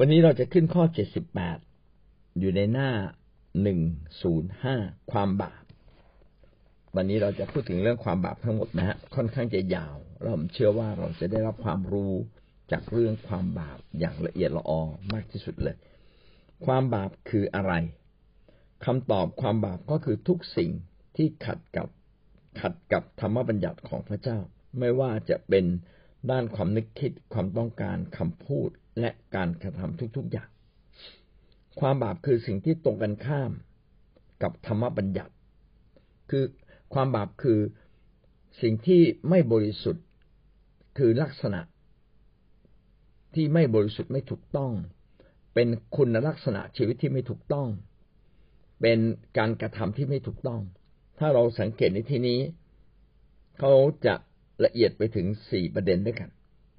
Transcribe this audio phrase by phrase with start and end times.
[0.00, 1.58] วันนี้เราจะขึ้นข้อเจ็ดสิบแปด
[2.38, 2.90] อยู่ในหน้า
[3.62, 3.80] หนึ่ง
[4.22, 4.76] ศูนย์ห้า
[5.12, 5.62] ความบาป
[6.96, 12.12] วันนี้เราจะพูดถึงเรื่องความบาปทั้งหมดนะฮะค่อนข้างจะยาวเราผมเชื่อว่าเราจะได้รับความรู้
[12.72, 14.80] จากเรื่องความบาปอย่างละเอียดละออ
[15.12, 15.76] มากที่สุดเลย
[16.66, 17.72] ความบาปคืออะไร
[18.84, 20.70] คำตอบความบาปก็คือทุกสิ่ง
[21.16, 21.88] ที่ขัดกับ
[22.60, 24.38] ขัดกับธรรมบัญญัติของพระเจ้า
[24.78, 25.64] ไม่ว่าจะเป็น
[26.30, 28.68] ด้านความนึกคิดความต้องการคำพูด
[29.00, 30.50] และการกระทำทุกๆอย่าง
[31.80, 33.52] ความบาปคือสิ่งที่ตรงกันข้าม
[34.42, 35.34] กับธรรมบัญญัติ
[36.30, 36.44] คือ
[36.94, 37.60] ความบาปคือ
[38.62, 40.04] สิ่งที่ไม่บริสุทธิ์
[40.98, 41.60] คือลักษณะ
[43.34, 44.72] ที่ไม่บริสุทธิ์ไม่ถูกต้อง
[45.54, 47.68] เป็นคุณลักษณะชีวิตที่ไม่ถูกต้อง
[48.80, 48.98] เป็น
[49.38, 50.60] การกระทำที่ไม่ถูกต้อง
[51.18, 52.40] ถ้าเราสังเกตในที่นี้
[53.58, 53.72] เขา
[54.06, 54.14] จะ
[54.64, 56.30] ละเอียดไปถึงสี่ประเด็นด้วยกัน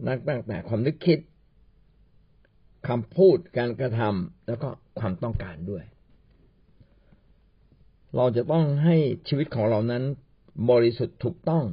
[0.06, 1.20] นัตั้งแต่ความนึกคิด
[2.88, 5.84] คำพูดการกระทำแล้วก็ความต้องการด้วย
[8.16, 8.96] เราจะต้องให้
[9.28, 10.04] ชีวิตของเรานั้น
[10.72, 11.66] บริสุทธิ์ถูกต้อง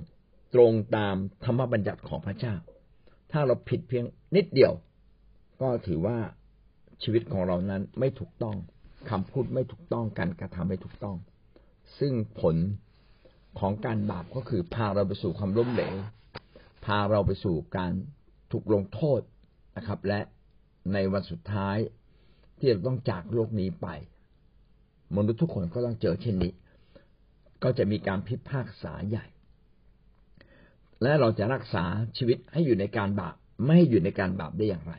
[0.54, 2.54] ตรงตามธรรมบัญญัติของพระเจ้า
[3.32, 4.04] ถ้าเราผิดเพียง
[4.36, 4.72] นิดเดียว
[5.60, 6.18] ก็ถือว่า
[7.02, 8.56] ชีวิตของเรานั้นไม่ถูกต้อง
[9.10, 11.16] คำพูดไม่ถูกต้องการกระทำไม่ถูกต้อง
[11.98, 12.56] ซึ่งผล
[13.58, 15.94] ของการบาปก็คือพาเราไปสู่ความล้มเหลว
[16.84, 17.92] พาเราไปสู่การ
[18.52, 19.20] ถูกลงโทษ
[19.76, 20.20] นะครับ และ
[20.92, 21.76] ในวันสุดท้าย
[22.58, 23.88] ที่เราต้องจากโลกนี้ไป
[25.16, 26.52] มนุษย์ทุกคนก็ต้องเจอเช่นนี้
[27.62, 29.26] ก็จะมีการพิพากษาใหญ่
[31.02, 31.84] และเราจะรักษา
[32.16, 34.94] ชีวิตให้อยู่ในการบาปไม่ให้อยู่ในการบาปได้อย่างไร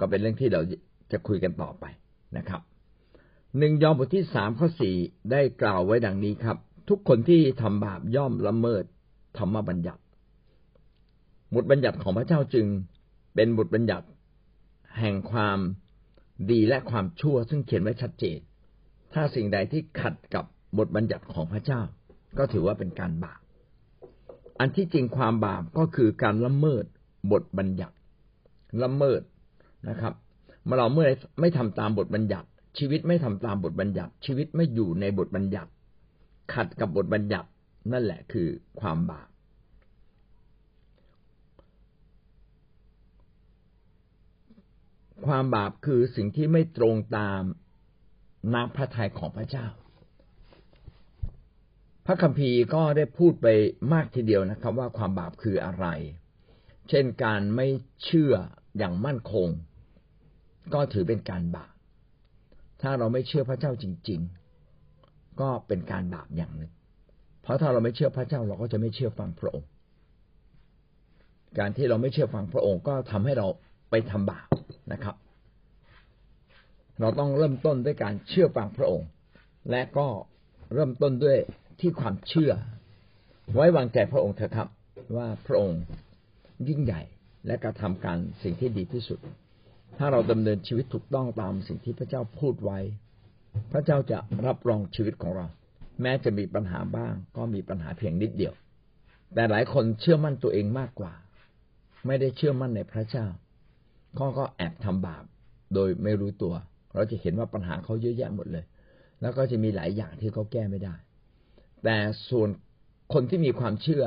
[0.00, 0.60] ก็เป็นเรื่องที่เรา
[1.12, 1.84] จะคุยกันต่อไป
[2.36, 2.60] นะครับ
[3.58, 4.96] หนึ่งยอห์นบทที่สามข้อสี่
[5.30, 6.56] ได้กล่าวไว้ดังนี้ครับ
[6.90, 8.84] ทุกคนที่ทำบาปย่อมละเมิด
[9.38, 10.02] ธรรมบัญญัติ
[11.54, 12.66] บทบัญญัติของพระเจ้าจึง
[13.34, 14.06] เป็นบทบัญญัติ
[14.98, 15.58] แห่งความ
[16.50, 18.38] ดีและความชั่ว ซึ่งเขียนไว้ชัดเจน
[19.12, 20.44] ถ้าสิ่งใดที่ขัดกับ
[20.78, 21.80] บทบัญญัติของพระเจ้า
[22.38, 23.40] ก็ถือว่าเป็นการบาป
[24.60, 26.84] อันที่จริงความบาปก็คือการละเมิด
[27.32, 27.96] บทบัญญัติ
[28.82, 29.20] ละเมิด
[29.88, 30.14] นะครับ
[30.64, 31.06] เมื่อเราเมื่อ
[31.40, 35.70] ไม่ทำตามบทบัญญัติ ชีวิตไม่ทำตามบทบัญญัติ ชีวิตไม่อยู่ในบทบัญญัติ
[36.52, 37.48] ขัดกับบทบัญญัติ
[37.92, 38.48] นั่นแหละคือ
[38.80, 39.28] ความบาป
[45.26, 47.42] ความบาปคือสิ่งที่ไม่ตรงตาม
[48.54, 49.66] น้ำพระทัยของพระเจ้า
[52.06, 53.46] พระคัมภีร์ก็ได้พูดไป
[53.92, 55.86] มากทีเดียวนะครับ ว่าความบาปคืออะไร
[56.88, 57.66] เช่นการไม่
[58.04, 58.34] เชื่อ
[58.78, 59.48] อย่างมั่นคง
[60.74, 61.74] ก็ถือเป็นการบาป
[62.82, 64.20] ถ้าเราไม่เชื่อพระเจ้าจริง
[65.40, 66.72] ก็เป็นการบาปอย่างหนึ่ง
[67.42, 69.68] เพราะถ้าเราไม่เชื่อพระเจ้าเราก็จะไม่เชื่อฟังพระองค์
[71.58, 73.46] การที่เราไม่เชื่อฟังพระองค์ก็ทำให้เรา
[73.90, 74.46] ไปทำบาป
[74.92, 75.16] นะครับ
[77.00, 79.08] เราต้องเริ่มต้นด้วยการเชื่อฟังพระองค์
[79.70, 80.06] และก็
[80.74, 81.38] เริ่มต้นด้วย
[81.80, 82.52] ที่ความเชื่อ
[83.54, 84.68] ไว้วางใจพระองค์เถอะครับ
[85.16, 85.80] ว่าพระองค์
[86.68, 87.02] ยิ่งใหญ่
[87.46, 89.18] และกระทำการสิ่งที่ดีที่สุด
[89.98, 92.78] ถ้าเราดำเนินชีวิตถูกต้องตามสิ่งที่พระเจ้าพูดไว้
[93.72, 95.46] พระเจ้าจะรับรองชีวิตของเรา
[96.02, 98.54] แม้จะมีปัญหาบ้าง ก็มีปัญหาเพียงนิดเดียว
[99.34, 101.12] แต่หลายคนเชื่อมั่นตัวเองมากกว่า
[102.06, 103.26] ไม่ได้เชื่อมั่นในพระเจ้า
[104.16, 105.24] เขาก็แอบทำบาป
[105.74, 106.54] โดยไม่รู้ตัว
[106.94, 108.64] เราจะเห็นว่าปัญหาเขาเยอะแยะหมดเลย
[109.20, 110.94] แล้วก็จะมีหลายอย่างที่เขาแก้ไม่ได้
[111.84, 111.96] แต่
[112.30, 112.48] ส่วน
[113.12, 114.04] คนที่มีความเชื่อ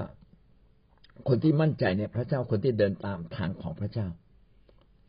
[1.28, 4.08] คนที่มั่นใจในพระเจ้าคนที่เดินตามทางของพระเจ้า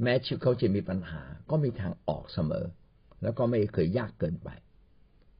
[0.02, 2.64] แม้ชีวิตเขาจะมีปัญหาก็มีทางออกเสมอ
[3.22, 4.48] แล้วก็ไม่เคยยากเกินไป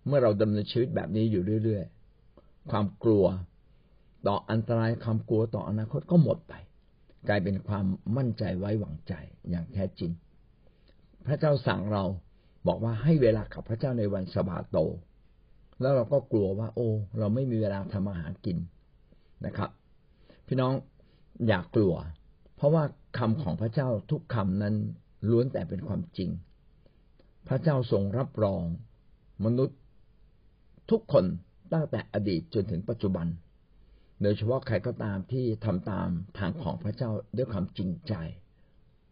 [0.06, 3.24] เมื่อเราดำเนินชีวิตแบบนี้อยู่เรื่อยๆ ความกลัว
[4.26, 6.54] ต่ออันตรายความกลัวต่ออนาคตก็หมดไป
[7.28, 7.86] กลายเป็นความ
[8.16, 9.14] มั่นใจไว้วางใจ
[9.50, 10.12] อย่างแท้จริง
[11.26, 12.04] พระเจ้าสั่งเรา
[12.66, 14.78] บอกว่าให้เวลากับพระเจ้าในวันสบาโต
[15.80, 18.58] แล้วเราก็กลัวว่า โอ้ เราไม่มีเวลาทำอาหารกิน
[19.46, 19.70] นะครับ
[20.46, 20.72] พี่น้อง
[21.48, 21.94] อยากกลัว
[22.56, 22.84] เพราะว่า
[23.18, 24.74] คำของพระเจ้าทุกคำนั้น
[25.30, 26.30] ล้วนแต่เป็นความจริง
[27.48, 28.62] พระเจ้าทรงรับรอง
[29.44, 29.78] มนุษย์
[30.90, 31.24] ทุกคน
[31.72, 33.26] ตั้งแต่อดีตจนถึงปัจจุบัน
[34.22, 36.08] โดยเฉพาะใครก็ตามที่ทำตาม
[36.38, 38.14] ทางของพระเจ้าด้วยความจริงใจ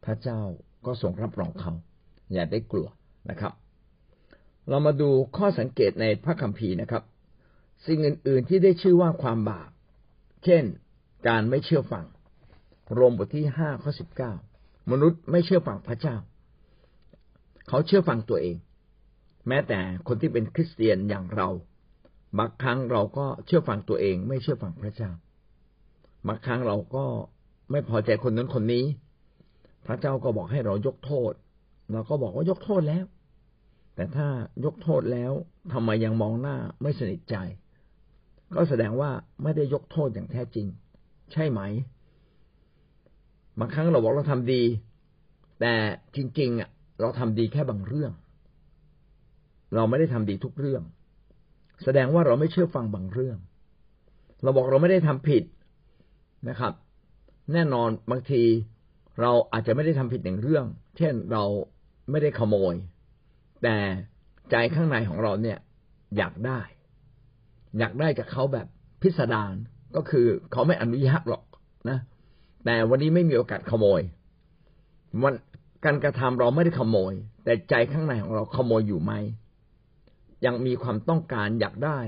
[0.04, 0.40] พระเจ้า
[0.86, 1.72] ก็ทรงรับรองเขา
[2.32, 2.88] อย่าได้กลัว
[3.30, 3.52] นะครับ
[4.68, 7.02] เรามาดูข้อสังเกตในพระคัมภีร์นะครับ
[7.86, 9.70] สิ่งอื่น ๆที่ได้ชื่อว่าความบาป
[10.44, 10.64] เช่น
[11.28, 12.06] การไม่เชื่อฟัง
[12.94, 14.32] โรมบทที่ห้าข้อสิบเก้า
[14.90, 16.16] มนุษย์ไม่เชื่อฟังพระเจ้า
[17.68, 18.56] เขาเชื่อฟังตัวเอง
[19.48, 21.48] แม้แต่คนที่เป็นคริสเตียนอย่างเรา
[22.38, 25.10] บางครั้งเราก็เชื่อฟังตัวเอง ไม่เชื่อฟังพระเจ้า
[26.28, 27.04] บางครั้งเราก็
[27.70, 28.84] ไม่พอใจคนนั้นคนนี้
[29.86, 31.32] พระเจ้าก็บอกให้เรายกโทษ
[31.92, 33.04] เราก็บอกว่ายกโทษแล้ว
[33.94, 34.28] แต่ถ้า
[34.64, 35.32] ยกโทษแล้ว
[35.72, 37.36] ทำไมยังมองหน้าไม่สนิทใจ
[38.54, 39.10] ก็แสดงว่า
[39.42, 40.66] ไม่ได้ยกโทษอย่างแท้จริง
[41.32, 41.60] ใช่ไหม
[43.58, 44.62] บางครั้งเราบอกเราทำดี
[45.60, 45.74] แต่
[46.16, 46.70] จริง ๆ อะ
[47.02, 48.12] เราทำดีแค่บางเรื่อง
[49.74, 50.82] เราไม่ได้ทำดีทุกเรื่อง
[51.84, 53.38] แสดงว่าเราไม่เชื่อฟังบางเรื่อง
[54.42, 55.44] เราบอกเราไม่ได้ทำผิด
[56.48, 56.72] นะครับ
[57.52, 58.42] แน่นอนบางที
[59.20, 60.66] เราอาจจะไม่ได้ทำผิดหนึ่งเรื่อง
[60.98, 61.44] เช่นเรา
[62.10, 62.74] ไม่ได้ขโมย
[63.62, 63.76] แต่
[64.50, 65.58] ใจข้างในของเราเนี่ย
[66.16, 66.60] อยากได้
[67.78, 68.66] อยากได้จากเขาแบบ
[69.02, 69.54] พิสดาร
[69.96, 71.44] ก็คือเขาไม่อนุญาตหรอก
[71.90, 71.98] นะ
[72.64, 74.00] แต่วันนี้ไม่มีโอกาสขโมย
[75.22, 75.34] วัน
[75.84, 77.12] การกระทำเราไม่ได้ขโมย
[77.44, 79.12] แต่ใจข้างในของเราขโมยอยู่ไหม
[80.46, 81.98] ยังมีความต้องการอยากได้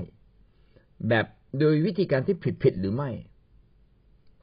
[1.09, 1.25] แบบ
[1.59, 3.09] โดยวิธีการที่ผิดผิดหรือไม่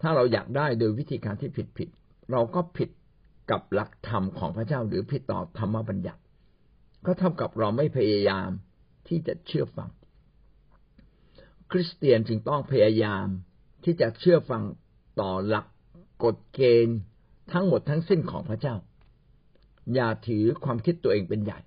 [0.01, 1.89] ถ้าเราอยากได้โดยวิธีการที่ผิดผิด
[2.33, 2.91] เราก็ผิด
[3.51, 6.21] กับหลักธรรมของพระเจ้าหรือผิดต่อธรรมบัญญัติ
[7.07, 8.49] ก็เท่ากับเราไม่พยายาม
[9.09, 9.91] ที่จะเชื่อฟัง
[11.71, 13.27] คริสเตียนจึงต้องพยายาม
[13.85, 14.63] ที่จะเชื่อฟัง
[15.21, 15.67] ต่อหลัก
[16.25, 16.99] กฎเกณฑ์
[17.53, 18.75] ทั้งหมดทั้งสิ้นของพระเจ้า
[19.95, 21.61] อย่าถือความคิดตัวเองเป็นใหญ่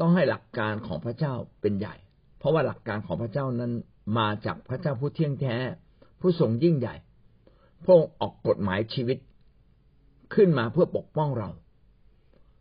[0.00, 1.94] ต้องให้หลักการของพระเจ้าเป็นใหญ่
[2.38, 3.72] เพราะว่าหลักการของพระเจ้านั้น
[4.18, 5.56] มาจากพระเจ้าผู้เที่ยงแท้
[6.20, 6.94] ผู้ทรงยิ่งใหญ่
[7.84, 9.18] พระองค์ออกกฎหมายชีวิต
[10.34, 11.48] ขึ้นมาเพื่อปกป้องเรา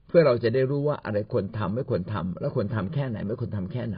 [0.08, 3.98] เพื่อเราจะได้รู้ว่าอะไรควรทำไม่ควรทำและควรทำแค่ไหน ไม่ควรทำแค่ไหน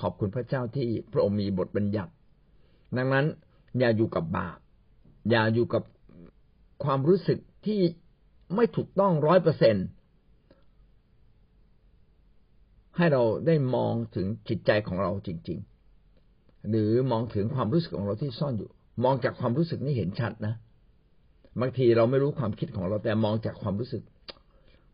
[0.00, 2.12] ขอบคุณพระเจ้าที่พระองค์มีบทบัญญัติ
[2.96, 3.26] ดังนั้น
[3.78, 4.58] อย่าอยู่กับบาป
[5.30, 5.82] อย่าอยู่กับ
[6.84, 7.80] ความรู้สึกที่
[8.54, 9.76] ไม่ถูกต้องร้อยเปอร์เซ็น
[12.96, 15.58] ให้เราได้มองถึงจิตใจของเราจริง
[16.14, 18.70] ๆ หรือมองถึงความรู้สึกของเราที่ซ่อนอยู่
[19.04, 20.54] มองจากความรู้สึกนี้เห็นชัดนะ
[21.60, 24.02] บางทีเราไม่รู้ความคิดของเราแต่มองจากความรู้สึก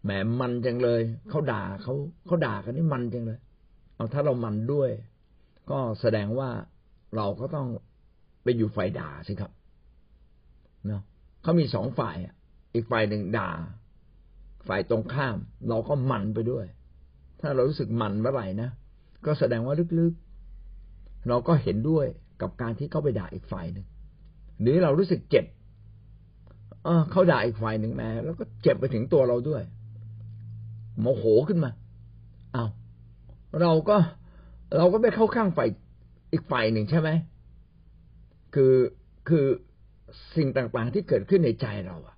[0.04, 0.10] แหม
[0.40, 1.94] มันจังเลยเขาด่าเขา
[2.26, 3.38] เขาด่ากันนี่มันจังเลย
[3.96, 4.90] เอาถ้าเรามันด้วย
[5.70, 6.50] ก็แสดงว่า
[7.16, 7.68] เราก็ต้อง
[8.42, 9.52] ไปอยู่ฝ่ายด่าสิครับ
[10.86, 11.02] เนาะ
[11.42, 12.28] เขามีสองฝ่ายอี
[12.74, 13.50] อีกฝ่ายหนึ่งด่า
[14.68, 15.36] ฝ่ายตรงข้าม
[15.68, 16.66] เราก็มันไปด้วย
[17.40, 18.70] ถ้าเรารู้สึกมันเมื่อไหร่นะ
[19.26, 22.06] ก็แสดงว่าลึกๆ เราก็เห็นด้วย
[22.40, 23.86] กับการที่เขาไปด่าอีกฝ่ายหนึ่ง
[24.60, 25.44] หรือเรารู้สึกเจ็บ
[26.84, 29.62] เออเขาด่าอีกฝ่ายหนึ่งแม่แล้วก็เจ็บไปถึงตัวเราด้วย
[31.00, 31.70] โมโหขึ้นมา
[32.52, 32.66] เอา้า
[33.60, 33.96] เราก็
[34.76, 35.68] เราก็ไปเข้าข้างฝ่าย
[36.32, 37.10] อีกฝ่ายหนึ่งใช่ไหม
[38.54, 38.74] คือ
[39.28, 39.46] คือ
[40.36, 42.13] สิ่งต่างๆที่เกิดขึ้นในใจเราอะ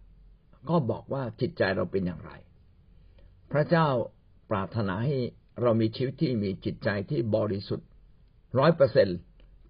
[0.70, 2.32] ก็บอกว่าจิตใจเราเป็นอย่างไร
[3.52, 3.86] พระเจ้า
[4.50, 5.16] ปรารถนาให้
[5.62, 7.88] เรามีชีวิตที่มีจิตใจที่บริสุทธิ์
[8.58, 9.08] ร้อยเปอร์เซ็น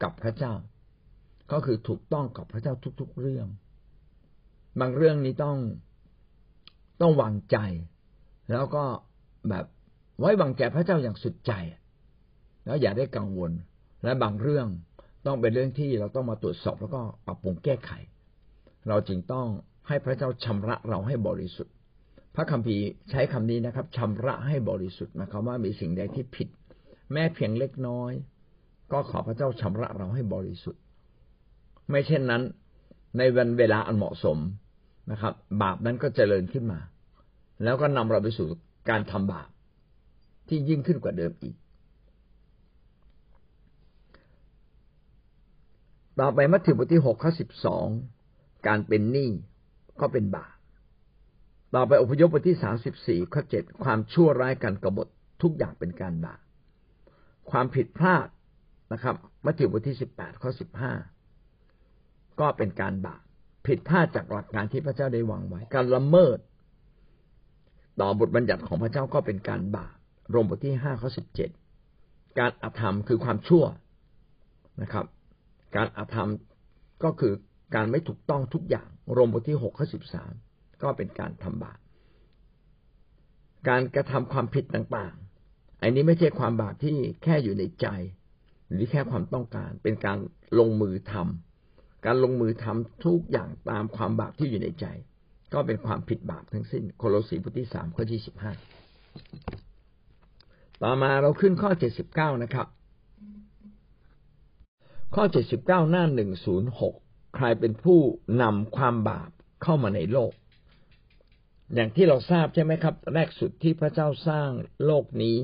[0.03, 0.55] กับพระเจ้า
[1.53, 3.49] ก็คือถูกต้องกับพระเจ้าทุก ๆ เรื่อง
[4.81, 5.59] บางเรื่องนี้ต้อง
[7.01, 7.57] ต้องวางใจ
[8.53, 8.85] แล้วก็
[9.49, 9.65] แบบ
[10.19, 11.53] ไว้วางใจพระเจ้าอย่างสุดใจ
[12.67, 13.53] แล้วอย่าได้กังวล
[14.05, 14.67] และบางเรื่อง
[15.27, 17.91] ต้องเป็นเรื่องที่เราต้องมาตรวจสอบแล้วก็ปรับปรุงแก้ไข
[18.89, 19.47] เราจึงต้อง
[19.89, 21.75] ให้พระเจ้าชำระเราให้บริสุทธิ์
[22.35, 26.49] พระคัมภีร์ใช้คำนี้นะครับชำระให้บริสุทธิ์หมายความว่ามีสิ่งใดที่ผิด
[27.13, 28.13] แม้เพียงเล็กน้อย
[28.93, 30.83] ก็ขอพระเจ้าชำระเราให้บริสุทธิ์
[31.91, 32.43] ไม่เช่นนั้น
[33.19, 34.39] ในวันเวลาอันเหมาะสม
[35.11, 36.81] นะครับ บาปนั้นก็เจริญขึ้นมา
[37.65, 38.49] แล้วก็นำเราไปสู่
[38.91, 39.49] การทำบาป
[40.49, 41.57] ที่ยิ่งขึ้นกว่าเดิมอีก
[46.21, 47.87] ต่อไปมัทธิวบทที่หกข้อสิบสอง
[48.67, 49.31] การเป็นหนี้
[50.01, 50.55] ก็เป็นบาป
[51.75, 55.09] ต่อไปอพยพบทที่สามสิบสี่ข้อเจ็ดความชั่วร้ายกันกบฏ
[55.43, 56.41] ทุกอย่างเป็นการบาป
[57.51, 58.29] ความผิดพลาด
[58.93, 60.93] นะครับมัทธิวบทที่สิบแปดข้อสิบห้า
[62.41, 63.21] ก็เป็นการบาป
[63.67, 66.39] ผิดพลาดจากหลักการที่พระเจ้าได้วางไว้ การละเมิด
[68.01, 69.95] ต่อบทบัญญัติของพระเจ้าก็เป็นการบาป
[70.35, 71.51] รมบทที่ห้าข้อสิบเจ็ด
[72.39, 73.65] การอธรรมคือความชั่ว
[74.83, 75.07] นะครับ
[75.77, 76.31] การอธรรม
[77.05, 77.33] ก็คือ
[77.75, 80.33] การไม่ถูกต้องทุกอย่างรมบทที่หกข้อสิบสาม
[80.83, 81.79] ก็เป็นการทำบาป
[83.69, 87.87] การกระทำความผิดต่างๆ อันนี้ไม่ใช่ความบาปที่แค่อยู่ในใจ
[88.71, 90.19] หรือแค่ความต้องการ เป็นการ
[90.59, 94.87] ลงมือทำการลงมือทำทุกอย่างตามความบาปที่อยู่ในใจ
[95.53, 98.53] ก็เป็นความผิดบาปทั้งสิ้น โคโลสีบทที่สามข้อที่สิบห้า
[100.83, 102.67] ต่อมาเราขึ้นข้อเจ็ดสิบเก้านะครับ
[105.15, 106.95] ข้อเจ็ดสิบเก้าหน้าหนึ่งศูนย์หก
[107.37, 108.01] ใครเป็นผู้
[108.43, 109.31] นำความบาป
[109.63, 110.33] เข้ามาในโลก
[111.75, 114.51] อย่างที่เราทราบใช่ไหมครับ แรกสุดที่พระเจ้าสร้าง
[114.87, 115.37] โลกนี้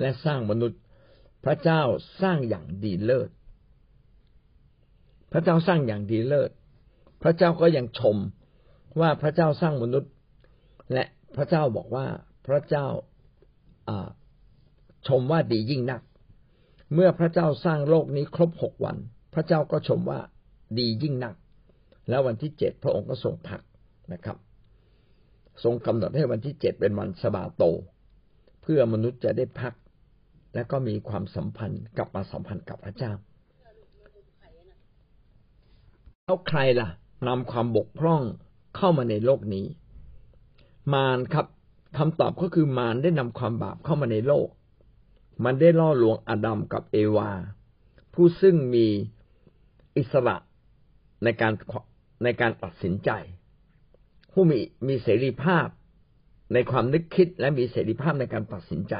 [0.00, 0.80] และสร้างมนุษย์
[1.44, 1.82] พระเจ้า
[2.22, 3.30] สร้างอย่างดีเลิศ
[5.32, 6.50] พระเจ้าสร้างอย่างดีเลิศ
[7.22, 8.16] พระเจ้าก็ยังชม
[9.00, 10.12] ว่าพระเจ้าสร้างมนุษย์
[10.92, 11.04] และ
[11.36, 12.06] พระเจ้าบอกว่า
[12.46, 12.86] พระเจ้า
[15.08, 16.02] ชมว่าดียิ่งนัก
[16.94, 18.96] เมื่อพระเจ้าสร้างโลกนี้ครบหกวัน
[19.34, 20.20] พระเจ้าก็ชมว่า
[20.78, 21.34] ดียิ่งนัก
[22.08, 23.60] แล้ววันที่เจ็ดพระองค์ก็ทรงพัก
[24.12, 24.36] นะครับ
[25.64, 27.64] ทรงกำหนดให้วันที่เจ็ดเป็นวันสบาโต
[28.62, 29.74] เพื่อมนุษย์จะได้พัก
[30.54, 33.12] และก็มีความสัมพันธ์กลับมาสัมพันธ์กับพระเจ้า
[36.24, 36.88] แล้วใครล่ะ
[37.28, 38.22] นำความบกพร่อง
[38.76, 39.66] เข้ามาในโลกนี้
[40.92, 41.46] มารครับ
[41.98, 44.48] คำตอบก็คือมารได้นำความบาปเข้ามาในโลก
[45.44, 47.30] มันได้ล่อลวงอดัมกับเอวา
[48.14, 48.86] ผู้ซึ่งมี
[49.96, 50.36] อิสระ
[51.24, 51.52] ในการ
[52.24, 53.10] ในการตัดสินใจ
[54.32, 54.58] ผู้มี
[54.88, 55.66] มีเสรีภาพ
[56.54, 58.94] ในความนึกคิดและมีเสรีภาพในการตัดสินใจ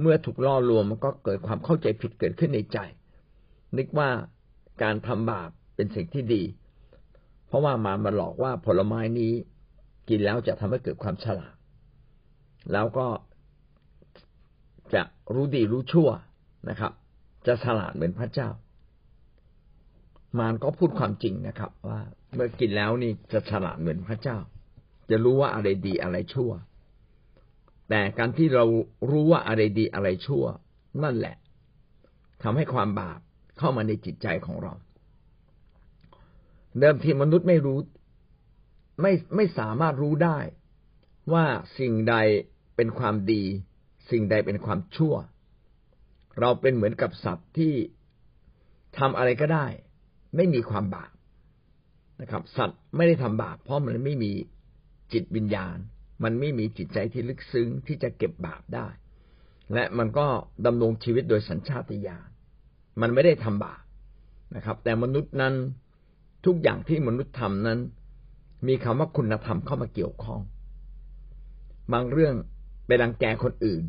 [0.00, 2.78] เมื่อถูกล่อลวงมันก็เกิดความเข้าใจผิดเกิดขึ้นในใจ
[3.76, 4.10] นึกว่า
[4.82, 6.42] การทำบาปเป็นสิ่งที่ดี
[7.46, 9.32] เพราะว่ามามาหลอกว่าผลไม้นี้
[10.08, 11.54] กินแล้วจะทำให้เกิดความฉลาด
[12.72, 13.06] แล้วก็
[14.94, 15.02] จะ
[15.34, 16.10] รู้ดีรู้ชั่ว
[16.70, 16.92] นะครับ
[17.46, 18.48] จะฉลาดเหมือนพระเจ้า
[20.38, 22.00] มารก็พูดความจริงนะครับ ว่า
[22.34, 24.38] เมื่อกินแล้วนี่จะฉลาดเหมือนพระเจ้า
[25.10, 26.50] จะรู้ว่าอะไรดีอะไรชั่ว
[27.88, 28.64] แต่การที่เรา
[29.10, 30.44] รู้ว่าอะไรดีอะไรชั่ว
[31.02, 31.36] นั่นแหละ
[32.42, 33.20] ทำให้ความบาป
[33.58, 34.72] เข้ามาในจิตใจของเรา
[36.78, 37.78] เดิมทีมนุษย์ไม่รู้
[39.02, 40.38] ไม่ไม่สามารถรู้ได้
[41.32, 41.44] ว่า
[41.78, 42.16] สิ่งใด
[42.76, 43.42] เป็นความดี
[44.10, 45.14] สิ่งใดเป็นความชั่ว
[46.40, 47.74] เราเป็นเหมือนกับสัตว์ที่
[48.98, 49.66] ทำอะไรก็ได้
[50.36, 51.12] ไม่มีความบาป
[52.20, 54.32] นะครับ สัตว์ไม่ได้ทำบาปเพราะมันไม่มี
[55.12, 55.76] จิตวิญญาณ
[56.24, 58.88] มันไม่มีจิตใจที่ลึกซึ้งที่จะเก็บบาปได้
[59.74, 60.26] และมันก็
[60.66, 62.28] ดำรงชีวิตโดยสัญชาตญาณ
[63.00, 63.82] มันไม่ได้ทำบาป
[64.56, 65.54] นะครับ แต่มนุษย์นั้น
[66.46, 67.78] ทุกอย่างที่มนุษย์ทำนั้น
[68.68, 70.40] มีคำว่าคุณธรรมเข้ามาเกี่ยวข้อง
[71.92, 72.34] บางเรื่อง
[72.86, 73.82] ไปรังแกคนอื่น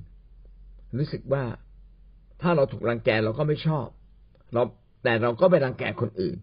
[0.98, 1.43] รู้สึกว่า
[2.41, 3.88] ถ้าเราถูกรังแกเราก็ไม่ชอบ
[4.53, 4.62] เรา
[5.03, 6.38] แต่เราก็ไปรังแกคนอื่น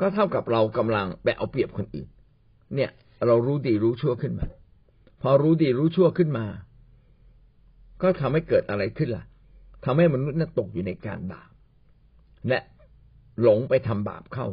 [0.00, 2.08] ก็เท่ากับเรากำลังไปเอาเปรียบคนอื่น
[2.74, 2.90] เนี่ย
[3.26, 4.46] เรารู้ดีรู้ชั่วขึ้นมา
[5.22, 6.46] พอรู้ดีรู้ชั่วขึ้นมา
[8.02, 9.24] ก็ทำให้เกิดอะไรขึ้นล่ะ
[9.84, 11.50] ทำให้มนุษย์นั้นตกอยู่ในการบาป
[12.48, 12.58] และ
[13.40, 14.48] หลงไปทำบาปเข้า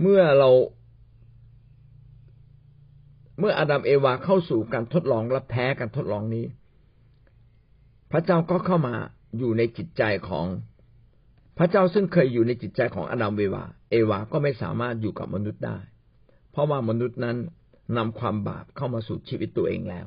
[0.00, 0.50] เมื่อเรา
[3.38, 6.46] เมื่ออาดัมเอวาเข้าสู่การทดลองและแพ้การทดลองนี้
[8.10, 8.94] พระเจ้าก็เข้ามา
[9.38, 10.46] อยู่ในจิตใจของ
[11.58, 15.78] พระเจ้าซึ่งเคยอยู่ในจิตใจของอาดัมเอวา เอวาก็ไม่สามารถอยู่กับมนุษย์ได้
[16.50, 17.36] เพราะว่ามนุษย์นั้น
[17.96, 20.06] นำความบาปเข้ามาสู่ชีวิตตัวเองแล้ว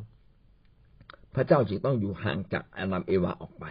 [1.36, 3.66] พระเจ้าจึงต้องอยู่ห่างจากอาดัมเอวาออกไป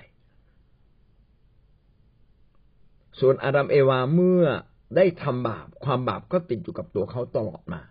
[3.21, 4.45] ส่วนอาดัมเอวาเมื่อ
[4.97, 7.83] ได้ทำบาป ความบาปก็ติดอยู่กับตัวเขาตลอดมา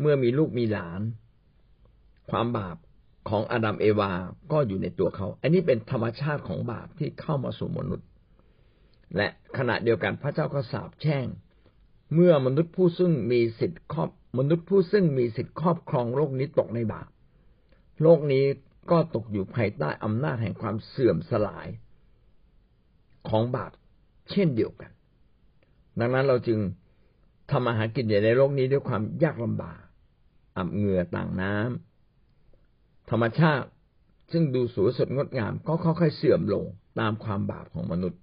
[0.00, 1.02] เมื่อมีลูกมีหลาน
[2.30, 2.76] ความบาป
[3.28, 4.10] ของอาดัมเอวา
[4.52, 8.06] ก็อยู่ในตัวเขา อันนี้เป็นธรรมชาติของบาปที่เข้ามาสู่มนุษย์
[9.16, 11.26] และขณะเดียวกันพระเจ้าก็สาบแช่ง
[12.14, 17.08] เมื่อมนุษย์ผู้ซึ่งมีสิทธิ์ครอบมนุษย์ผู้ซึ่งมีสิทธิ์ครอบครองโลกนี้ตกในบาป
[18.02, 18.44] โลกนี้
[18.90, 21.68] ก็ตกอยู่ภายใต้อำนาจแห่งความเสื่อมสลาย
[23.28, 23.72] ของบาป
[24.30, 24.90] เช่นเดียวกัน
[26.00, 26.58] ดังนั้นเราจึง
[27.50, 29.82] ทำอาหารกินอยู่ในโลกนี้ด้วยความยากลำบาก
[30.56, 31.87] อาบเหงื่อต่างน้ำ
[33.10, 33.68] ธรรมชาติ
[34.32, 36.64] ซึ่งดูสวยสดงดงามก็ค่อยๆเสื่อมลง
[37.00, 38.20] ตามความบาปของมนุษย์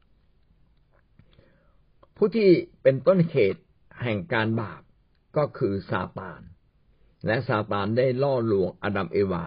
[2.15, 2.50] ผู้ที่
[2.84, 3.62] เป็นต้นเหตุ
[4.04, 4.82] แห่งการบาป
[5.38, 6.42] ก็คือซาตาน
[7.25, 9.46] และซาตานได้ล่อลวงอดัมเอวา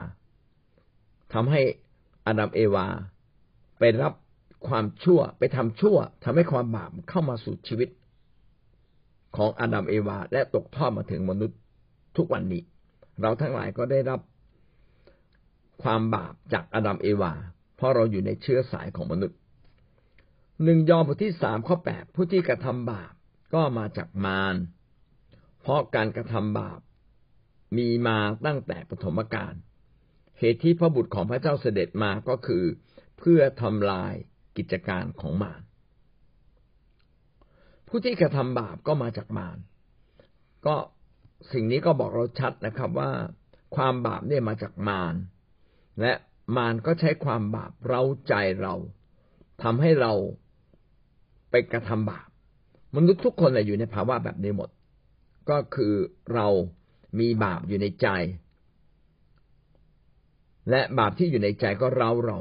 [1.32, 1.62] ทำให้
[2.26, 2.86] อดัมเอวา
[3.78, 4.12] ไปรับ
[4.68, 7.88] ความชั่วไปทำชั่วทำให้ความบาปเข้ามาสู่ชีวิต
[9.36, 11.58] ของอดัมเอวา และตกทอดมาถึงมนุษย์
[12.16, 12.62] ทุกวันนี้
[13.20, 14.20] เราทั้งหลายก็ได้รับ
[15.82, 17.34] ความบาปจากอาดัมเอวา
[17.76, 19.38] เพราะเราอยู่ในเชื้อสายของมนุษย์
[20.64, 23.12] หนึ่งยอห์นบทที่สามข้อแปดผู้ที่กระทำบาป
[23.54, 24.56] ก็มาจากมาร
[25.60, 26.80] เพราะการกระทำบาป
[27.76, 29.54] มีมาตั้งแต่ปฐมกาล
[30.38, 32.64] เหตุที่พระบุตรของพระเจ้าเสด็จมาก็คือ
[33.18, 34.14] เพื่อทำลาย
[34.56, 35.62] กิจการของมาร
[37.88, 39.58] ผู้ที่กระทำบาปก็มาจากมาร
[40.66, 40.76] ก็
[41.52, 43.10] สิ่งนี้ก็บอกเราชัดนะครับว่า
[43.76, 45.14] ความบาปเนี่ยมาจากมาร
[46.00, 46.12] และ
[46.56, 48.74] มารก็ใช้ความบาปเราใจเรา
[49.62, 50.12] ทำให้เรา
[51.50, 52.28] ไปกระทำบาป
[52.96, 54.70] มนุษย์ทุกคนอยู่ในภาวะแบบนี้หมด
[55.50, 55.94] ก็คือ
[56.34, 56.46] เรา
[57.18, 58.08] มีบาปอยู่ในใจ
[60.70, 62.38] และบาปที่อยู่ในใจก็เราเรา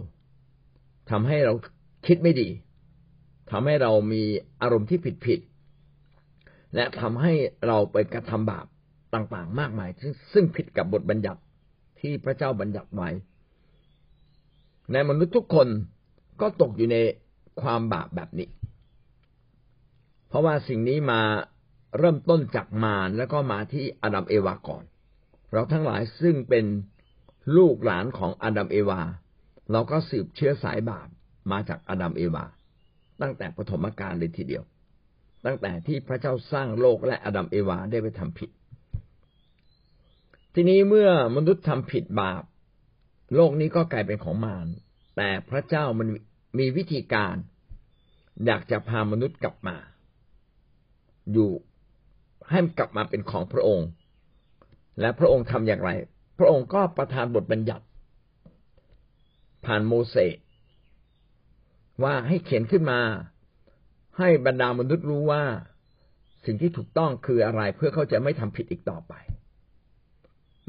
[1.10, 1.54] ทำให้เรา
[2.08, 2.50] คิดไม่ดี
[3.52, 4.24] ทำให้เรามี
[4.62, 5.40] อารมณ์ที่ผิดผิด
[6.76, 7.34] และทำให้
[7.68, 8.66] เราไปกระทำบาป
[9.14, 9.90] ต่างๆ มากมาย
[10.34, 11.42] ซึ่งผิดกับบทบัญญัติ
[12.00, 13.10] ที่พระเจ้าบัญญัติไว้
[14.92, 15.68] ในมนุษย์ทุกคน
[16.42, 16.98] ก็ตกอยู่ใน
[17.62, 18.50] ความบาปแบบนี้
[20.28, 21.22] เพราะว่าสิ่งนี้มา
[21.98, 24.84] เริ่มต้นจากมารแล้วก็มาที่อดัมเอวาก่อน
[25.52, 26.66] เราทั้งหลายซึ่งเป็น
[27.58, 29.02] ลูกหลานของอดัมเอวา
[29.72, 31.08] เราก็สืบเชื้อสายบาป
[31.52, 32.46] มาจากอดัมเอวา
[33.22, 34.64] ตั้งแต่ปฐมกาลเลยทีเดียว
[35.46, 38.50] ตั้งแต่ที่พระเจ้าสร้างโลกและอดัมเอวาได้ไปทำผิด
[40.54, 42.44] ทีนี้เมื่อมนุษย์ทำผิดบาป
[43.36, 44.68] โลกนี้ก็กลายเป็นของมาร
[45.18, 46.08] แต่พระเจ้ามัน
[46.60, 47.36] มีวิธีการ
[48.46, 49.78] อยากจะพามนุษย์กลับมา
[51.34, 51.52] อยู่
[52.50, 53.90] ให้กลับมาเป็นของพระองค์
[55.02, 55.90] และพระองค์ทำอย่างไร
[56.38, 57.86] พระองค์ก็ประทานบทบัญญัติ
[59.66, 60.38] ผ่านโมเสส
[62.04, 63.00] ว่าให้เขียนขึ้นมา
[64.18, 65.44] ให้บรรดามนุษย์รู้ว่า
[66.46, 69.14] สิ่งที่ถูกต้องคืออะไรเพื่อเขาจะไม่ทำผิดอีกต่อไป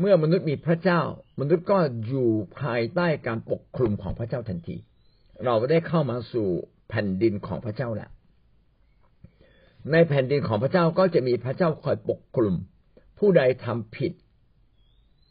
[0.00, 1.00] เมื่อมนุษย์มีพระเจ้า
[1.40, 2.28] มนุษย์ก็อยู่
[2.60, 4.76] ภายใต้การปกคลุมของพระเจ้าทันที
[5.44, 6.48] เราได้เข้ามาสู่
[6.88, 8.10] แผ่นดินของพระเจ้าแล้ว
[9.92, 12.54] ในแผ่นดินของพระเจ้าก็จะมีพระเจ้าคอยปกคลุม
[13.18, 14.12] ผู้ใดทำผิด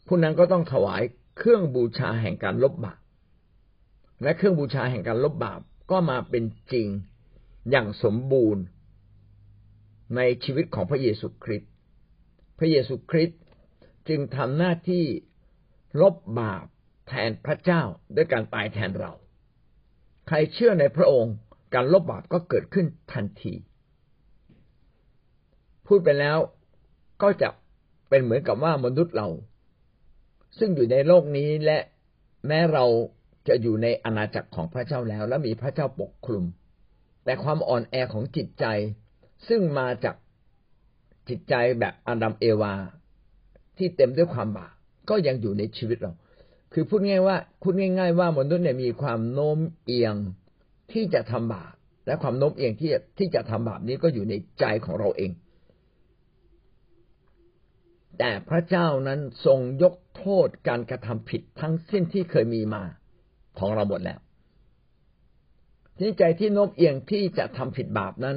[0.06, 1.02] ผู้นั้นก็ต้องถวาย
[1.38, 3.00] เครื่องบูชาแห่งการลบบาป
[4.22, 5.60] และเครื่องบูชาแห่งการลบบาป
[5.90, 6.88] ก็มาเป็นจริง
[7.70, 8.62] อย่างสมบูรณ์
[10.16, 11.70] ในชีวิตของพระเยซูคริสต์
[12.58, 13.40] พระเยซูคริสต์
[14.08, 15.04] จึงทำหน้าที่
[16.00, 16.66] ลบบาป
[17.08, 17.82] แทนพระเจ้า
[18.16, 19.12] ด้วยการตายแทนเรา
[20.28, 21.34] ใครเชื่อในพระองค์
[21.74, 23.54] การลบบาปก็เกิดขึ้นทันที
[25.86, 26.38] พูดไปแล้ว
[27.22, 27.48] ก็จะ
[28.08, 29.28] เป็นเหมือนกับว่ามนุษย์เรา
[30.58, 31.78] ซึ่งอยู่ในโลกนี้และ
[32.46, 32.84] แม้เรา
[33.48, 36.44] จะอยู่ในอาณาจักรของพระเจ้าแล้ว และมีพระเจ้าปกคลุม
[37.24, 38.64] แต่ความอ่อนแอของจิตใจ
[39.48, 40.16] ซึ่งมาจาก
[41.28, 42.74] จิตใจแบบอาดัมเอวา
[43.78, 44.72] ที่เต็มด้วยความบาป
[45.10, 46.12] ก็ยังอยู่ในชีวิตเรา
[46.72, 50.14] คือพูดง่ายว่าพูดง่าย ๆ ว่ามนุษย์เนี่ยมีความโน้มเอียง
[50.92, 51.72] ที่จะทำบาป
[52.06, 55.30] และความโน้มเอียงที่ที่จะทำบาปนี้ก็อยู่ในใจของเราเอง
[58.18, 62.82] แต่พระเจ้านั้นทรงยกโทษการกระทำผิดทั้งสิ้นที่เคยมีมา
[63.58, 64.18] ของเราหมดแล้ว
[65.98, 68.36] ที่ใจที่โน้มเอียงที่จะทำผิดบาปนั้น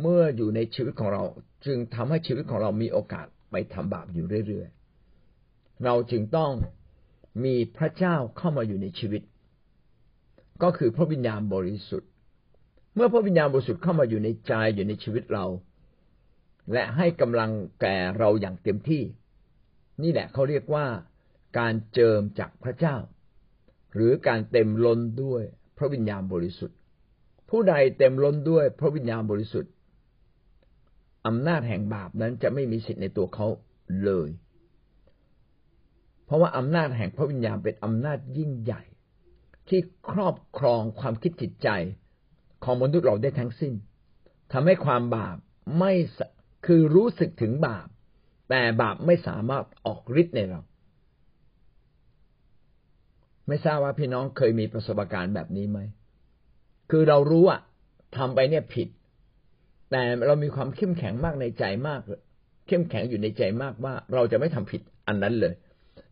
[0.00, 1.22] เมื่ออยู่ในชีวิตของเรา
[1.66, 4.81] จึงทำให้ชีวิตของเรามีโอกาสไปทำบาปอยู่เรื่อยๆ
[5.84, 6.52] เราจึงต้อง
[7.44, 9.22] มีพระเจ้าเข้ามาอยู่ในชีวิต
[10.62, 12.10] ก็คือพระวิญญาณบริสุทธิ์
[12.94, 15.46] เมื่อพระวิญญาณบริสุทธิ์เข้ามาอยู่ในใจอยู่ในชีวิตเรา
[16.72, 19.02] และให้กำลังแก่เราอย่างเต็มที่
[20.02, 20.86] นี่แหละเขาเรียกว่า
[21.58, 22.96] การเจิมจากพระเจ้า
[23.94, 25.42] หรือการเต็มล้นด้วย
[25.78, 26.76] พระวิญญาณบริสุทธิ์
[27.50, 29.72] ผู้ใดเต็มล้นด้วยพระวิญญาณบริสุทธิ์
[31.26, 33.46] อำนาจแห่งบาปนั้นจะไม่มีสิทธิ์ในตัวเขา
[34.04, 34.28] เลย
[36.32, 38.82] ราะว่าอำนาจแห่งพระวิญญาณเป็นอำนาจยิ่งใหญ่
[39.68, 41.68] ที่ครอบครองความคิดจิตใจ
[42.64, 43.72] ของมนุษย์เราได้ทั้งสิ้น
[44.52, 45.36] ทำให้ความบาป
[45.78, 45.92] ไม่
[46.66, 47.86] คือรู้สึกถึงบาป
[48.50, 50.60] แต่บาปไม่สามารถออกฤทธิ์ในเรา
[53.48, 55.78] ไม่ทราบว่าพี่น้องเคยมีประสบการณ์แบบนี้ไหม
[56.90, 57.60] คือเรารู้อะ
[58.16, 58.88] ทำไปเนี่ยผิด
[59.90, 62.00] แต่เรามีความเข้มแข็งมากในใจมาก
[62.66, 65.54] เข้มแข็งอยู่ในใจมากว่า เราจะไม่ทำผิดอันนั้นเลย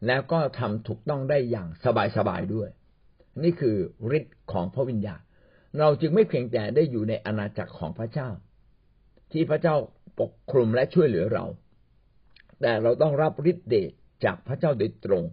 [0.07, 1.69] แล้วก็ทำถูกต้องได้อย่าง
[2.17, 2.69] สบายๆด้วย
[3.43, 3.77] นี่คือ
[4.17, 5.21] ฤทธิ์ของพระวิญญาณ
[5.79, 8.29] เราจึงไม่เพียงแต่ได้อยู่ในอาณาจักรของพระเจ้า
[9.33, 9.77] ที่พระเจ้า
[10.21, 11.45] ปกคลุมและช่วยเหลือเรา
[12.61, 13.93] แต่เราต้องรับฤทธิ์เดช
[14.25, 15.25] จากพระเจ้าโดยตรง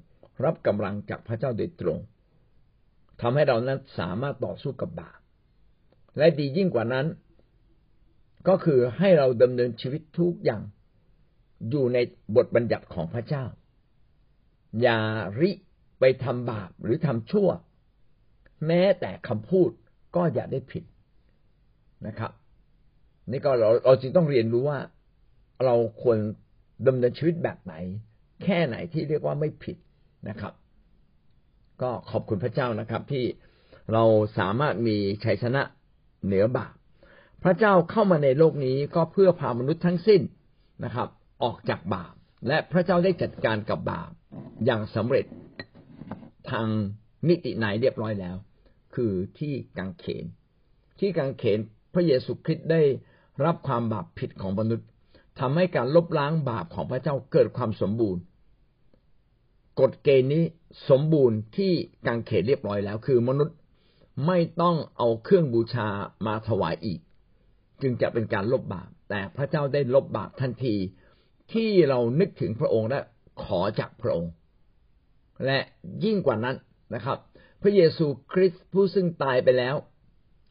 [0.43, 1.97] รับกำลังจากพระเจ้าโดยตรง
[3.21, 5.19] ทำให้เรานั้นสามารถต่อสู้กับบาป
[6.17, 7.07] และดียิ่งกว่านั้น
[8.47, 10.61] ก็คือให้เราดำเนินชีวิตทุกอย่าง
[11.69, 11.97] อยู่ใน
[12.35, 13.43] บทบัญญัติของพระเจ้า
[14.81, 14.99] อย่า
[15.39, 15.51] ริ
[15.99, 17.49] ไปทำบาปหรือทำชั่ว
[18.67, 19.69] แม้แต่คำพูด
[20.15, 20.83] ก็อย่าได้ผิด
[22.07, 22.31] นะครับ
[23.31, 24.79] นี่ก็เราเราจึงต้องเรียนรู้ว่า
[25.65, 26.17] เราควร
[26.87, 27.73] ดำเนินชีวิตแบบไหน
[28.43, 29.77] แค่ไหนที่เรียกว่าไม่ผิด
[30.29, 30.53] นะครับ
[31.81, 33.25] ก็ขอบคุณพระเจ้านะครับ ที่
[33.93, 34.03] เรา
[34.37, 35.61] สามารถมีชัยชนะ
[36.25, 36.75] เหนือบาป
[37.43, 40.21] พระเจ้าเข้ามาในโลกนี้ก็เพื่อพามนุษย์ทั้งสิ้น
[40.83, 41.09] นะครับ
[41.43, 42.13] ออกจากบาป
[42.47, 44.11] และพระเจ้าได้จัดการกับบาป
[44.65, 45.25] อย่างสำเร็จ
[46.51, 46.67] ทาง
[47.27, 48.35] มิติไหนเรียบร้อยแล้ว
[48.95, 50.25] คือที่กังเขน
[50.99, 51.59] ที่กังเขน
[51.93, 52.81] พระเยซูคริสต์ได้
[53.45, 54.87] รับความบาปผิดของมนุษย์
[55.39, 58.21] ทำให้การลบล้างบาปของพระเจ้าเกิดความสมบูรณ์
[59.79, 60.43] กฎเกณฑ์นี้
[60.89, 61.71] สมบูรณ์ที่
[62.07, 63.55] กางเขนเรียบร้อยแล้ว คือมนุษย์
[64.27, 65.87] ไม่ต้องเอาเครื่องบูชา
[66.27, 66.99] มาถวายอีก
[67.81, 70.75] จึงจะเป็นการลบบาป แต่พระเจ้าได้ลบบาปทันที
[71.53, 72.99] ที่เรานึกถึงพระองค์และ
[73.43, 74.33] ขอจากพระองค์
[75.45, 75.59] และ
[76.03, 76.55] ยิ่งกว่านั้น
[76.95, 77.17] นะครับ
[77.61, 79.75] พระเยซูคริสต์ผู้ซึ่งตายไปแล้ว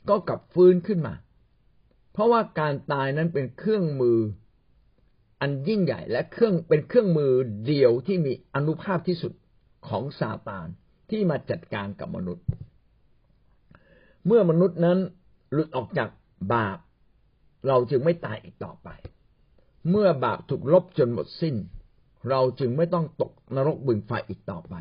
[0.08, 1.14] ก็กลับฟื้นขึ้นมา
[2.12, 4.18] เพราะว่าการตายนั้นเป็นเครื่องมือ
[5.40, 7.32] อันยิ่งใหญ่และเครื่องเป็นเครื่องมือ
[7.66, 9.32] เดียวที่มีอนุภาพที่สุด
[9.88, 10.68] ของซาตาน
[11.10, 12.44] ที่มาจัดการกับมนุษย์
[14.26, 14.98] เมื่อมนุษย์นั้น
[15.52, 16.10] หลุดออกจาก
[16.52, 16.78] บาป
[17.68, 18.88] เราจึงไม่ตายอีกต่อไป
[19.90, 21.56] เมื่อบาปถูกลบจนหมดสิ้น
[22.30, 24.74] เราจึงไม่ต้องตกนรกบึงไฟอีกต่อไป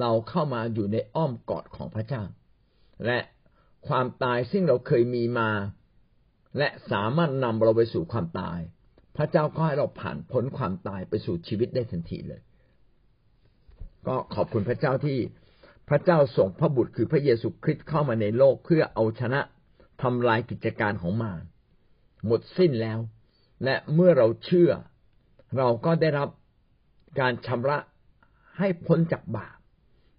[0.00, 2.22] เราเข้ามาอยู่ในอ้อมกอดของพระเจ้า
[3.06, 3.18] และ
[3.88, 5.50] ความตายซึ่งเราเคยมีมา
[6.58, 8.60] และสามารถนำเราไปสู่ความตาย
[9.16, 12.40] พระเจ้าก็ให้เราผ่านพ้นความตายไปสู่ชีวิตได้ทันทีเลย
[14.06, 15.18] ก็ขอบคุณพระเจ้าที่
[15.88, 19.40] พระเจ้าส่งพระบุตรคือพระเยซูคริสต์เข้ามาในโลกเพื่อเอาชนะ
[20.02, 21.42] ทำลายกิจการของมาร
[22.26, 22.98] หมดสิ้นแล้ว
[23.64, 24.70] และเมื่อเราเชื่อ
[25.56, 26.28] เราก็ได้รับ
[27.20, 27.78] การชำระ
[28.58, 29.58] ให้พ้นจากบาป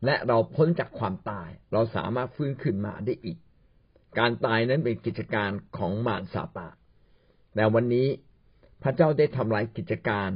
[0.05, 3.37] และเราพ้นจากความตาย เราสามารถฟื้นขึ้นมาได้อีก
[4.19, 6.73] การตายนั้นเป็นกิจการของมารซาตาน
[7.55, 8.07] แต่วันนี้
[8.83, 10.29] พระเจ้าได้ทำลายกิจการ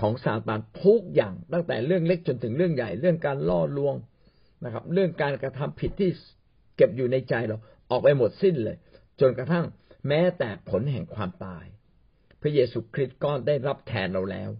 [0.00, 3.94] ของซาตานทุกอย่าง ตั้งแต่เรื่องเล็กจนถึงเรื่องใหญ่ เรื่องการล่อลวง
[4.64, 6.10] นะครับ เรื่องการกระทำผิดที่
[6.76, 7.56] เก็บอยู่ในใจเรา
[7.90, 8.76] ออกไปหมดสิ้นเลย
[9.20, 9.64] จนกระทั่ง
[10.08, 11.64] แม้แต่ผลแห่งความตาย
[12.40, 14.50] พระเยซูคริสต์ก็ได้รับแทนเราแล้ว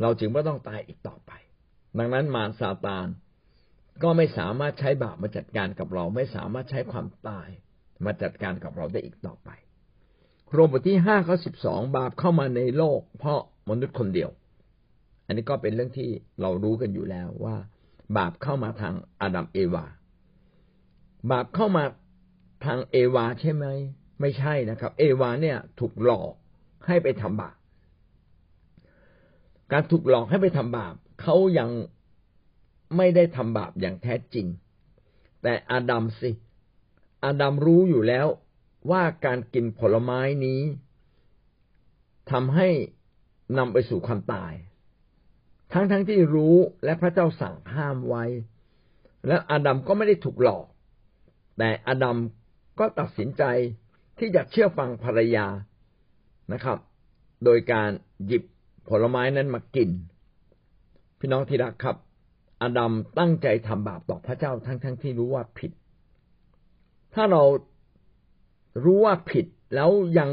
[0.00, 1.32] เราจึงไม่ต้องตายอีกต่อไป
[1.98, 3.06] ดังนั้นมารซาตาน
[4.02, 7.48] ก็ไม่สามารถใช้บาปมาจัดการกับเรา ไม่สามารถใช้ความตาย
[8.04, 9.50] มาจัดการกับเราได้อีกต่อไป
[10.52, 14.30] โรมบทที่ห้าข้อสิบสองบาปเข้ามาในโลก เพราะมนุษย์คนเดียว
[15.26, 17.56] อันนี้ก็เป็นเรื่องที่เรารู้กันอยู่แล้วว่า
[18.16, 19.86] บาปเข้ามาทางอาดัมเอวา
[21.30, 21.84] บาปเข้ามา
[22.64, 23.66] ทางเอวาใช่ไหม
[24.20, 26.32] ไม่ใช่นะครับ เอวาเนี่ยถูกหลอก
[26.86, 27.56] ให้ไปทำบาป
[29.72, 31.70] การถูกหลอกให้ไปทำบาปเขายัง
[32.96, 34.46] ไม่ได้ทำบาปอย่างแท้จริง
[35.42, 36.30] แต่อาดัมสิ
[37.24, 38.26] อาดัมรู้อยู่แล้ว
[38.90, 40.60] ว่าการกินผลไม้นี้
[42.30, 42.68] ทำให้
[43.58, 44.52] นำไปสู่ความตาย
[45.72, 48.24] ทั้งๆทที่รู้และพระเจ้าสั่งห้ามไว้
[49.26, 50.66] และอาดัมก็ไม่ได้ถูกหลอก
[51.58, 52.18] แต่อาดัม
[52.78, 53.42] ก็ตัดสินใจ
[54.18, 55.46] ที่จะเชื่อฟังภรรยา
[56.52, 56.78] นะครับ
[57.44, 57.90] โดยการ
[58.26, 58.44] หยิบ
[58.88, 59.90] ผลไม้นั้นมากิน
[61.18, 61.96] พี่น้องที่รักครับ
[62.62, 65.72] อดัมตั้งใจทำบาปต่อพระเจ้าทั้งๆทที่รู้ว่าผิด
[67.14, 67.42] ถ้าเรา
[68.84, 70.30] รู้ว่าผิดแล้วยัง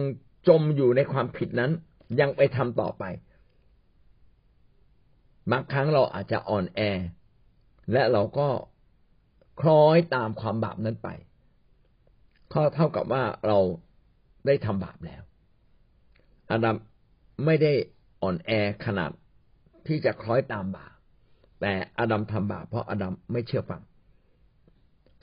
[0.47, 1.71] จมอยู่ในความผิดนั้น
[2.19, 3.03] ยังไปทำต่อไป
[5.51, 6.79] บางครั้งเราอาจจะอ่อนแอ
[7.91, 8.47] และเราก็
[9.61, 11.09] คล้อยตามความบาปนั้นไป
[12.53, 13.59] ก็เท่ากับว่าเรา
[14.45, 15.21] ได้ทำบาปแล้ว
[16.51, 16.75] อาดัม
[17.45, 17.73] ไม่ได้
[18.21, 18.51] อ่อนแอ
[18.85, 19.11] ขนาด
[19.87, 20.93] ที่จะคล้อยตามบาป
[21.61, 23.81] แต่อาดัมทำบาปเพราะอาดัมไม่เชื่อฟัง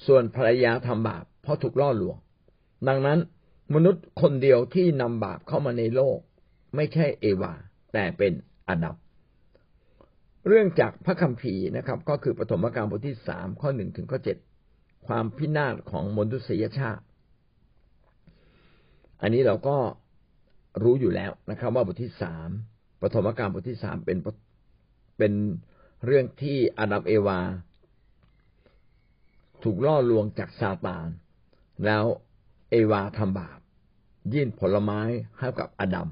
[0.07, 2.17] ส่วนภรรยาทำบาปเพราะถูกล่อลวง
[2.89, 3.19] ดังนั้น
[3.75, 6.19] มนุษย์คนเดียวที่นำบาปเข้ามาในโลก
[6.77, 7.53] ไม่ใช่เอวา
[7.93, 8.33] แต่เป็น
[8.69, 8.97] อาดัม
[10.47, 14.37] เรื่องจากพระคัมภีร์นะครับ ก็คือปฐมกาลบทที่สามข้อหนึ่งถึงข้อเจ็ด
[15.07, 17.05] ความพินาศของมนุษยชาติ
[19.23, 19.77] อันนี้เราก็
[20.83, 22.51] รู้อยู่แล้วนะครับ ว่าบทที่สาม
[23.03, 24.19] ปฐมกาลบทที่สามเป็น
[25.19, 25.33] เป็น
[26.07, 27.41] เรื่องที่อาดัมเอวา
[29.63, 31.09] ถูกล่อลวงจากซาตาน
[31.85, 32.05] แล้ว
[32.71, 33.59] เอวาทำบาป
[34.33, 35.01] ยื่นผลไม้
[35.39, 36.09] ให้กับอาดัม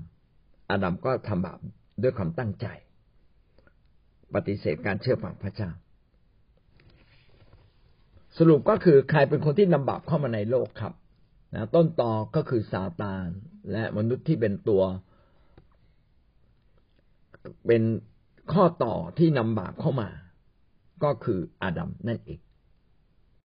[0.70, 1.58] อาดัมก็ทำบาป
[2.02, 2.66] ด้วยความตั้งใจ
[4.34, 5.70] ปฏิเสธการเชื่อฟังพระเจ้า
[8.36, 10.94] สรุปก็คือใครเป็นคนที่นำบาปเข้ามาในโลกครับ
[11.54, 13.26] นะต้นตอก็คือซาตาน
[13.72, 14.82] และมนุษย์ที่เป็นตัว
[17.66, 17.82] เป็น
[18.52, 20.08] ข้อต่อที่นำบาปเข้ามา
[21.02, 22.40] ก็คืออาดัมนั่นเอง